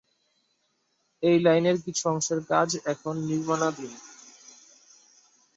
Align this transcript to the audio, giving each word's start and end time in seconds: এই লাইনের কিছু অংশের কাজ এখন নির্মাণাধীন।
এই 1.23 1.37
লাইনের 1.39 1.77
কিছু 1.85 2.03
অংশের 2.09 2.39
কাজ 2.49 2.69
এখন 2.85 3.15
নির্মাণাধীন। 3.29 3.91